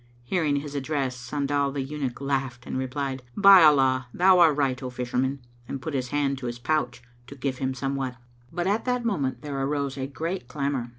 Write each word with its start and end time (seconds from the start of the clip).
Hearing 0.23 0.55
his 0.55 0.73
address, 0.73 1.15
Sandal 1.15 1.71
the 1.71 1.83
Eunuch 1.83 2.15
[FN#235] 2.15 2.25
laughed 2.27 2.65
and 2.65 2.75
replied, 2.75 3.21
"By 3.37 3.61
Allah, 3.61 4.07
thou 4.11 4.39
art 4.39 4.57
right, 4.57 4.81
O 4.81 4.89
Fisherman," 4.89 5.41
and 5.67 5.79
put 5.79 5.93
his 5.93 6.07
hand 6.07 6.39
to 6.39 6.47
his 6.47 6.57
pouch, 6.57 7.03
to 7.27 7.35
give 7.35 7.59
him 7.59 7.75
somewhat; 7.75 8.15
but 8.51 8.65
at 8.65 8.85
that 8.85 9.05
moment 9.05 9.43
there 9.43 9.59
arose 9.61 9.99
a 9.99 10.07
great 10.07 10.47
clamour. 10.47 10.89